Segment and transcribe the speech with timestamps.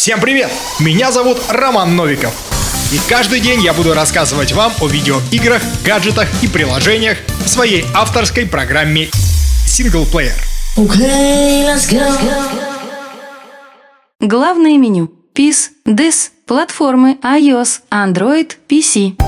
[0.00, 0.50] Всем привет!
[0.80, 2.32] Меня зовут Роман Новиков.
[2.90, 8.46] И каждый день я буду рассказывать вам о видеоиграх, гаджетах и приложениях в своей авторской
[8.46, 9.10] программе
[9.66, 10.32] «Синглплеер».
[10.78, 12.02] Okay, let's go.
[14.20, 15.12] Главное меню.
[15.34, 19.20] PIS, DIS, платформы iOS, Android, PC.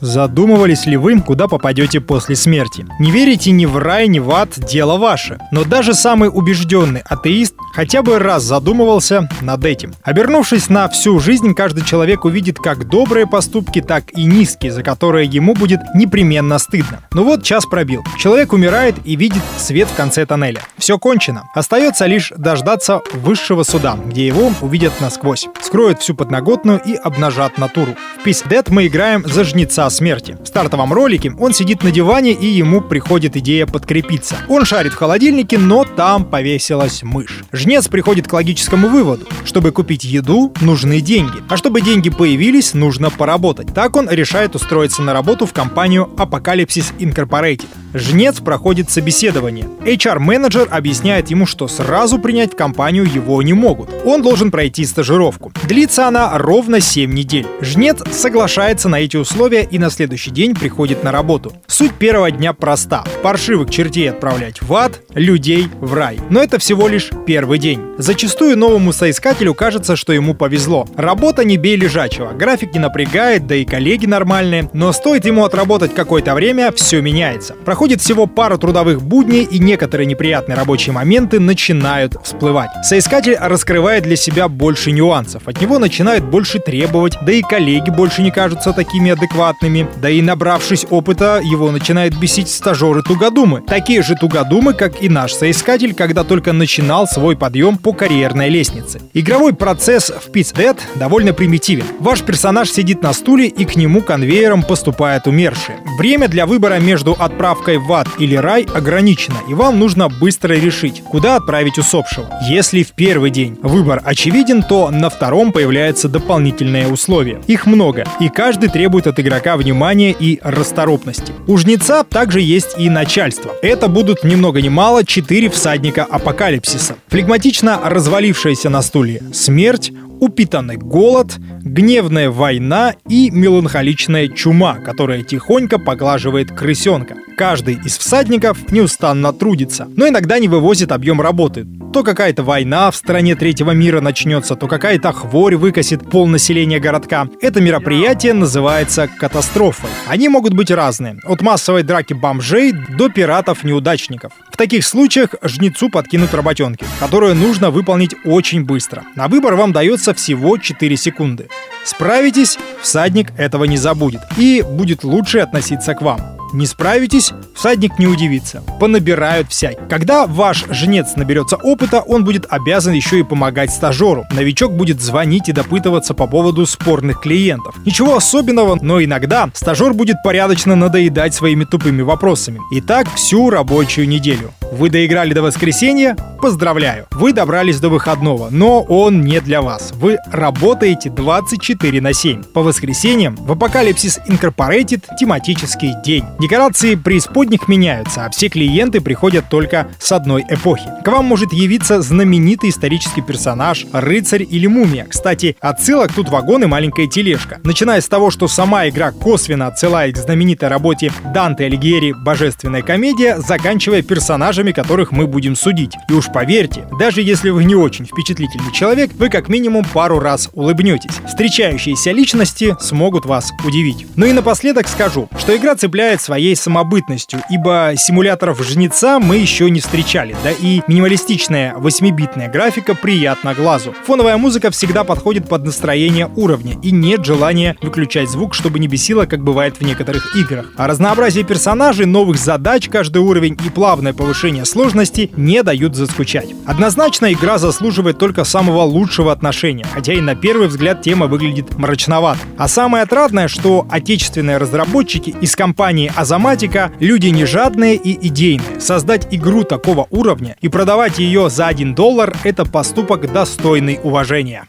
[0.00, 2.86] Задумывались ли вы, куда попадете после смерти?
[3.00, 5.40] Не верите ни в рай, ни в ад, дело ваше.
[5.50, 9.94] Но даже самый убежденный атеист хотя бы раз задумывался над этим.
[10.02, 15.28] Обернувшись на всю жизнь, каждый человек увидит как добрые поступки, так и низкие, за которые
[15.28, 17.02] ему будет непременно стыдно.
[17.12, 18.04] Ну вот час пробил.
[18.18, 20.60] Человек умирает и видит свет в конце тоннеля.
[20.76, 21.44] Все кончено.
[21.54, 27.94] Остается лишь дождаться высшего суда, где его увидят насквозь, скроют всю подноготную и обнажат натуру.
[28.20, 30.36] В Peace Dead мы играем за жнеца смерти.
[30.42, 34.34] В стартовом ролике он сидит на диване и ему приходит идея подкрепиться.
[34.48, 37.44] Он шарит в холодильнике, но там повесилась мышь.
[37.88, 39.26] Приходит к логическому выводу.
[39.44, 41.38] Чтобы купить еду, нужны деньги.
[41.48, 43.74] А чтобы деньги появились, нужно поработать.
[43.74, 47.66] Так он решает устроиться на работу в компанию Apocalypse Incorporated.
[47.94, 49.66] Жнец проходит собеседование.
[49.84, 53.90] HR-менеджер объясняет ему, что сразу принять в компанию его не могут.
[54.04, 55.52] Он должен пройти стажировку.
[55.66, 57.46] Длится она ровно 7 недель.
[57.60, 61.52] Жнец соглашается на эти условия и на следующий день приходит на работу.
[61.66, 63.04] Суть первого дня проста.
[63.22, 66.18] Паршивых чертей отправлять в ад, людей в рай.
[66.30, 67.80] Но это всего лишь первый день.
[67.98, 70.86] Зачастую новому соискателю кажется, что ему повезло.
[70.96, 74.70] Работа не бей лежачего, график не напрягает, да и коллеги нормальные.
[74.72, 77.54] Но стоит ему отработать какое-то время, все меняется.
[77.64, 82.70] Проходит всего пара трудовых будней, и некоторые неприятные рабочие моменты начинают всплывать.
[82.82, 85.46] Соискатель раскрывает для себя больше нюансов.
[85.46, 89.88] От него начинают больше требовать, да и коллеги больше не кажутся такими адекватными.
[90.00, 93.62] Да и набравшись опыта, его начинают бесить стажеры-тугодумы.
[93.62, 99.00] Такие же тугодумы, как и наш соискатель, когда только начинал свой подъем по карьерной лестнице.
[99.14, 101.86] Игровой процесс в Pizza Dead довольно примитивен.
[101.98, 105.78] Ваш персонаж сидит на стуле и к нему конвейером поступают умершие.
[105.96, 111.02] Время для выбора между отправкой в ад или рай ограничена, и вам нужно быстро решить,
[111.02, 112.28] куда отправить усопшего.
[112.50, 117.40] Если в первый день выбор очевиден, то на втором появляются дополнительные условия.
[117.46, 121.32] Их много, и каждый требует от игрока внимания и расторопности.
[121.46, 123.52] У жнеца также есть и начальство.
[123.62, 126.96] Это будут ни много ни мало четыре всадника апокалипсиса.
[127.28, 136.50] Флегматично развалившаяся на стуле смерть, упитанный голод, гневная война и меланхоличная чума, которая тихонько поглаживает
[136.50, 137.16] крысенка.
[137.38, 141.64] Каждый из всадников неустанно трудится, но иногда не вывозит объем работы.
[141.92, 147.28] То какая-то война в стране третьего мира начнется, то какая-то хворь выкосит пол населения городка.
[147.40, 149.88] Это мероприятие называется катастрофой.
[150.08, 154.32] Они могут быть разные, от массовой драки бомжей до пиратов-неудачников.
[154.50, 159.04] В таких случаях жнецу подкинут работенки, которые нужно выполнить очень быстро.
[159.14, 161.48] На выбор вам дается всего 4 секунды.
[161.84, 166.37] Справитесь, всадник этого не забудет и будет лучше относиться к вам.
[166.52, 168.62] Не справитесь, всадник не удивится.
[168.80, 169.78] Понабирают всякий.
[169.88, 174.24] Когда ваш жнец наберется опыта, он будет обязан еще и помогать стажеру.
[174.32, 177.74] Новичок будет звонить и допытываться по поводу спорных клиентов.
[177.84, 182.60] Ничего особенного, но иногда стажер будет порядочно надоедать своими тупыми вопросами.
[182.72, 184.52] И так всю рабочую неделю.
[184.70, 186.16] Вы доиграли до воскресенья?
[186.40, 187.06] Поздравляю!
[187.12, 189.92] Вы добрались до выходного, но он не для вас.
[189.92, 192.44] Вы работаете 24 на 7.
[192.44, 196.24] По воскресеньям в Apocalypse Incorporated тематический день.
[196.38, 200.88] Декорации преисподних меняются, а все клиенты приходят только с одной эпохи.
[201.04, 205.06] К вам может явиться знаменитый исторический персонаж, рыцарь или мумия.
[205.08, 207.58] Кстати, отсылок тут вагон и маленькая тележка.
[207.64, 213.38] Начиная с того, что сама игра косвенно отсылает к знаменитой работе Данте Алигьери «Божественная комедия»,
[213.38, 215.94] заканчивая персонажем персонажами, которых мы будем судить.
[216.08, 220.50] И уж поверьте, даже если вы не очень впечатлительный человек, вы как минимум пару раз
[220.52, 221.12] улыбнетесь.
[221.26, 224.06] Встречающиеся личности смогут вас удивить.
[224.16, 229.80] Ну и напоследок скажу, что игра цепляет своей самобытностью, ибо симуляторов жнеца мы еще не
[229.80, 233.94] встречали, да и минималистичная 8-битная графика приятна глазу.
[234.06, 239.26] Фоновая музыка всегда подходит под настроение уровня, и нет желания выключать звук, чтобы не бесило,
[239.26, 240.72] как бывает в некоторых играх.
[240.76, 246.54] А разнообразие персонажей, новых задач каждый уровень и плавное повышение повышения сложности не дают заскучать.
[246.64, 252.40] Однозначно игра заслуживает только самого лучшего отношения, хотя и на первый взгляд тема выглядит мрачновато.
[252.56, 258.80] А самое отрадное, что отечественные разработчики из компании Азаматика люди не жадные и идейные.
[258.80, 264.66] Создать игру такого уровня и продавать ее за 1 доллар– это поступок достойный уважения.